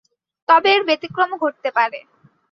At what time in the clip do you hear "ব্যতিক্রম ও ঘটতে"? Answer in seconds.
0.87-1.69